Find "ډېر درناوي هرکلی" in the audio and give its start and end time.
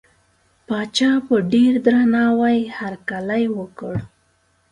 1.53-3.43